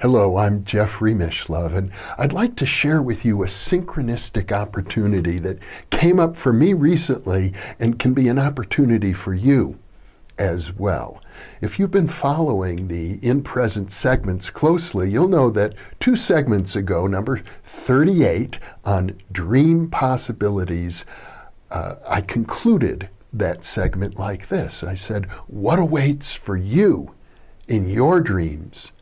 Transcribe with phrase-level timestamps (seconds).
[0.00, 5.58] Hello, I'm Jeffrey Mishlove, and I'd like to share with you a synchronistic opportunity that
[5.90, 9.76] came up for me recently and can be an opportunity for you
[10.38, 11.20] as well.
[11.60, 17.08] If you've been following the in presence segments closely, you'll know that two segments ago,
[17.08, 21.04] number 38 on dream possibilities,
[21.72, 27.16] uh, I concluded that segment like this I said, What awaits for you
[27.66, 28.92] in your dreams?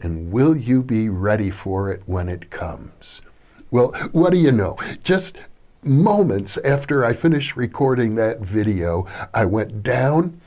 [0.00, 3.22] And will you be ready for it when it comes?
[3.70, 4.76] Well, what do you know?
[5.02, 5.36] Just
[5.82, 10.40] moments after I finished recording that video, I went down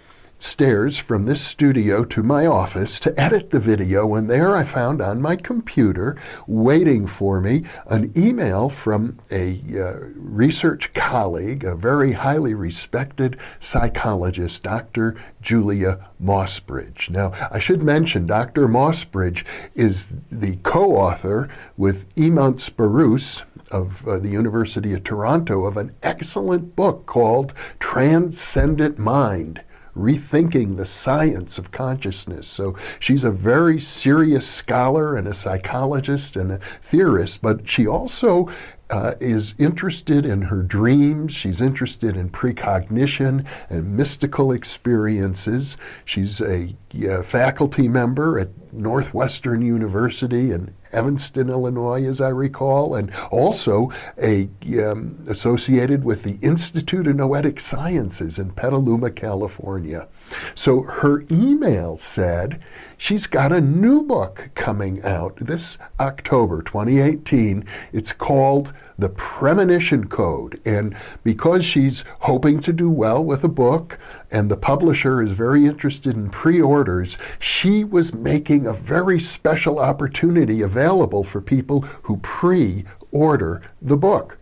[0.43, 5.01] stairs from this studio to my office to edit the video, and there I found
[5.01, 6.17] on my computer,
[6.47, 14.63] waiting for me, an email from a uh, research colleague, a very highly respected psychologist,
[14.63, 15.15] Dr.
[15.41, 17.09] Julia Mossbridge.
[17.09, 18.67] Now, I should mention Dr.
[18.67, 19.45] Mossbridge
[19.75, 25.93] is the co author with Imants Baruss of uh, the University of Toronto of an
[26.03, 29.61] excellent book called Transcendent Mind
[29.95, 32.47] rethinking the science of consciousness.
[32.47, 38.49] So she's a very serious scholar and a psychologist and a theorist, but she also
[38.91, 41.33] uh, is interested in her dreams.
[41.33, 45.77] She's interested in precognition and mystical experiences.
[46.05, 46.75] She's a,
[47.07, 54.49] a faculty member at Northwestern University in Evanston, Illinois, as I recall, and also a,
[54.83, 60.07] um, associated with the Institute of Noetic Sciences in Petaluma, California.
[60.55, 62.61] So her email said
[63.01, 67.65] she's got a new book coming out this October 2018.
[67.93, 70.61] It's called the Premonition Code.
[70.67, 73.97] And because she's hoping to do well with a book
[74.29, 79.79] and the publisher is very interested in pre orders, she was making a very special
[79.79, 84.37] opportunity available for people who pre order the book.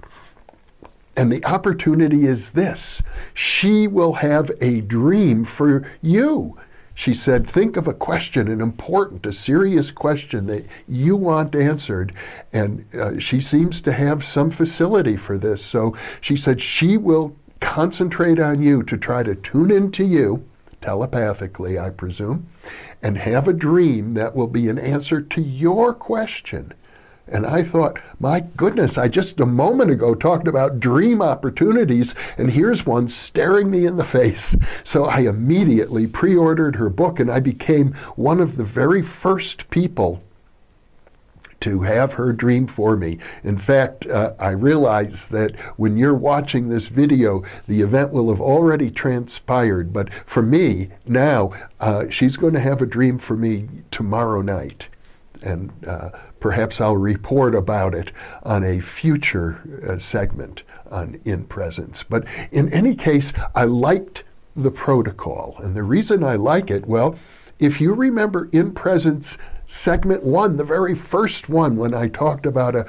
[1.15, 3.01] And the opportunity is this
[3.33, 6.57] she will have a dream for you.
[6.99, 12.11] She said, Think of a question, an important, a serious question that you want answered.
[12.51, 15.63] And uh, she seems to have some facility for this.
[15.63, 20.43] So she said she will concentrate on you to try to tune into you,
[20.81, 22.49] telepathically, I presume,
[23.01, 26.73] and have a dream that will be an answer to your question.
[27.31, 32.51] And I thought, my goodness, I just a moment ago talked about dream opportunities, and
[32.51, 34.55] here's one staring me in the face.
[34.83, 39.69] So I immediately pre ordered her book, and I became one of the very first
[39.69, 40.21] people
[41.61, 43.17] to have her dream for me.
[43.43, 48.41] In fact, uh, I realize that when you're watching this video, the event will have
[48.41, 49.91] already transpired.
[49.91, 54.88] But for me, now, uh, she's going to have a dream for me tomorrow night.
[55.43, 58.11] And uh, Perhaps I'll report about it
[58.43, 62.03] on a future uh, segment on In Presence.
[62.03, 64.23] But in any case, I liked
[64.55, 65.55] the protocol.
[65.61, 67.15] And the reason I like it, well,
[67.59, 72.75] if you remember In Presence segment one, the very first one, when I talked about
[72.75, 72.87] a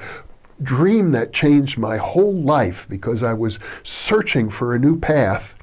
[0.63, 5.55] dream that changed my whole life because I was searching for a new path,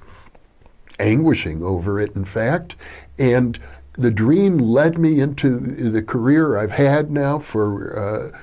[0.99, 2.77] anguishing over it, in fact,
[3.19, 3.59] and
[3.99, 8.39] the dream led me into the career I've had now for uh,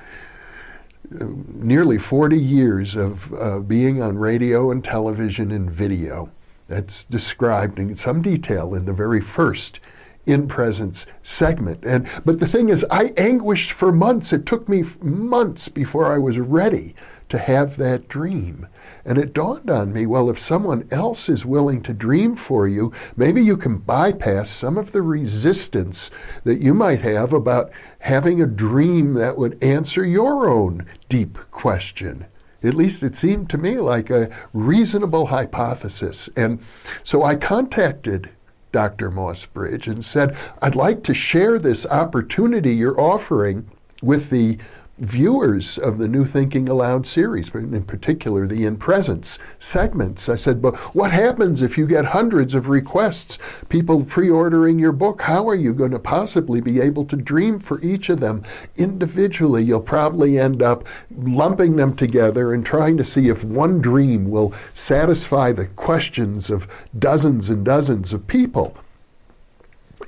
[1.10, 6.30] nearly 40 years of uh, being on radio and television and video.
[6.68, 9.80] That's described in some detail in the very first
[10.26, 11.84] in presence segment.
[11.84, 14.32] And but the thing is, I anguished for months.
[14.32, 16.94] It took me months before I was ready
[17.28, 18.66] to have that dream.
[19.04, 22.92] And it dawned on me well, if someone else is willing to dream for you,
[23.16, 26.10] maybe you can bypass some of the resistance
[26.44, 27.70] that you might have about
[28.00, 32.26] having a dream that would answer your own deep question.
[32.62, 36.28] At least it seemed to me like a reasonable hypothesis.
[36.36, 36.60] And
[37.04, 38.30] so I contacted
[38.76, 39.10] Dr.
[39.10, 43.66] Mossbridge and said, I'd like to share this opportunity you're offering
[44.02, 44.58] with the
[44.98, 50.28] viewers of the New Thinking Allowed series, in particular the in presence segments.
[50.28, 53.36] I said, but what happens if you get hundreds of requests,
[53.68, 55.20] people pre ordering your book?
[55.20, 58.42] How are you going to possibly be able to dream for each of them
[58.76, 59.62] individually?
[59.62, 64.54] You'll probably end up lumping them together and trying to see if one dream will
[64.72, 66.66] satisfy the questions of
[66.98, 68.74] dozens and dozens of people.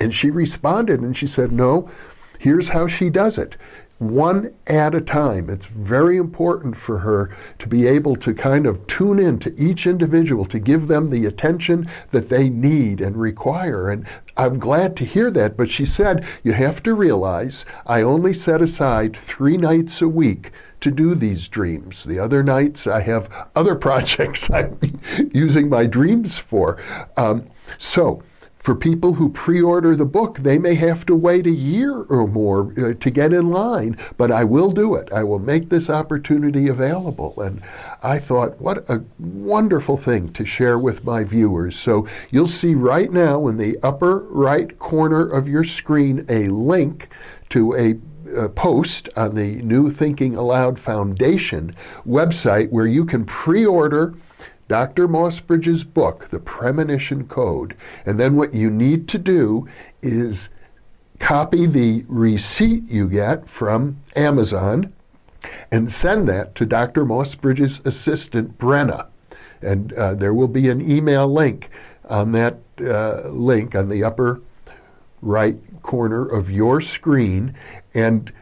[0.01, 1.91] And she responded and she said, no.
[2.39, 3.57] Here's how she does it
[3.99, 5.51] one at a time.
[5.51, 9.87] It's very important for her to be able to kind of tune in to each
[9.87, 13.91] individual, to give them the attention that they need and require.
[13.91, 14.07] And
[14.37, 15.57] I'm glad to hear that.
[15.57, 20.53] But she said, you have to realize I only set aside three nights a week
[20.81, 22.05] to do these dreams.
[22.05, 24.79] The other nights I have other projects I'm
[25.33, 26.81] using my dreams for.
[27.17, 27.49] Um,
[27.79, 28.23] so,
[28.69, 32.27] for people who pre order the book, they may have to wait a year or
[32.27, 35.11] more uh, to get in line, but I will do it.
[35.11, 37.41] I will make this opportunity available.
[37.41, 37.63] And
[38.03, 41.79] I thought, what a wonderful thing to share with my viewers.
[41.79, 47.09] So you'll see right now in the upper right corner of your screen a link
[47.49, 47.95] to a
[48.51, 51.75] post on the New Thinking Allowed Foundation
[52.07, 54.15] website where you can pre order
[54.69, 55.09] Dr.
[55.09, 57.75] Mossbridge's book, The Premonition Code.
[58.05, 59.67] And then what you need to do
[60.03, 60.51] is
[61.19, 64.93] copy the receipt you get from Amazon
[65.73, 67.05] and send that to Dr.
[67.05, 69.07] Mossbridge's assistant, Brenna.
[69.63, 71.71] And uh, there will be an email link
[72.09, 74.41] on that uh, link on the upper
[75.21, 77.55] right corner of your screen.
[77.95, 78.33] And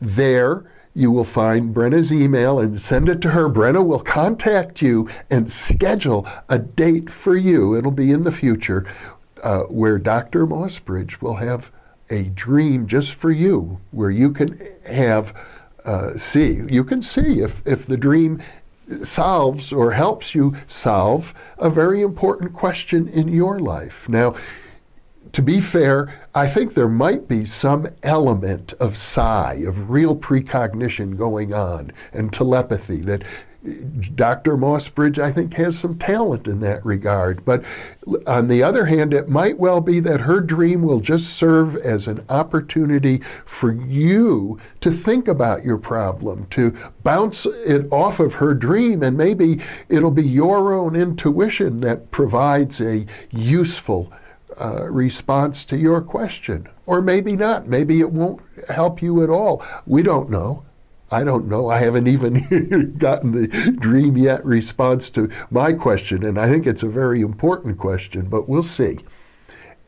[0.00, 0.64] there,
[0.96, 3.50] you will find Brenna's email and send it to her.
[3.50, 7.76] Brenna will contact you and schedule a date for you.
[7.76, 8.86] It'll be in the future
[9.44, 10.46] uh, where Dr.
[10.46, 11.70] Mossbridge will have
[12.08, 14.58] a dream just for you, where you can
[14.88, 15.34] have
[15.84, 18.42] uh, see you can see if if the dream
[19.02, 24.08] solves or helps you solve a very important question in your life.
[24.08, 24.34] Now
[25.32, 31.16] to be fair, I think there might be some element of psi, of real precognition
[31.16, 33.22] going on, and telepathy that
[34.14, 34.56] Dr.
[34.56, 37.44] Mossbridge, I think, has some talent in that regard.
[37.44, 37.64] But
[38.26, 42.06] on the other hand, it might well be that her dream will just serve as
[42.06, 48.54] an opportunity for you to think about your problem, to bounce it off of her
[48.54, 54.12] dream, and maybe it'll be your own intuition that provides a useful
[54.58, 56.68] uh, response to your question.
[56.86, 57.68] Or maybe not.
[57.68, 59.62] Maybe it won't help you at all.
[59.86, 60.64] We don't know.
[61.10, 61.68] I don't know.
[61.68, 63.46] I haven't even gotten the
[63.78, 68.48] dream yet response to my question, and I think it's a very important question, but
[68.48, 68.98] we'll see.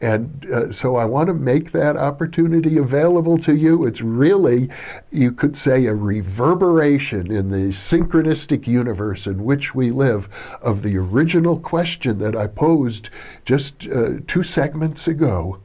[0.01, 3.85] And uh, so I want to make that opportunity available to you.
[3.85, 4.71] It's really,
[5.11, 10.29] you could say, a reverberation in the synchronistic universe in which we live
[10.63, 13.11] of the original question that I posed
[13.45, 15.59] just uh, two segments ago.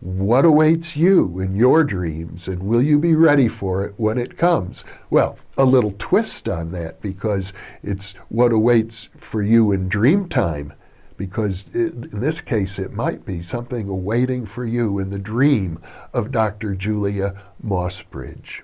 [0.00, 4.38] What awaits you in your dreams, and will you be ready for it when it
[4.38, 4.84] comes?
[5.10, 10.72] Well, a little twist on that because it's what awaits for you in dream time
[11.18, 15.78] because it, in this case it might be something awaiting for you in the dream
[16.14, 16.74] of Dr.
[16.74, 18.62] Julia Mossbridge.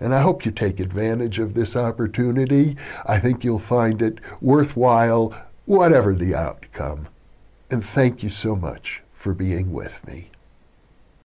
[0.00, 2.76] And I hope you take advantage of this opportunity.
[3.06, 5.34] I think you'll find it worthwhile,
[5.64, 7.08] whatever the outcome.
[7.70, 10.30] And thank you so much for being with me.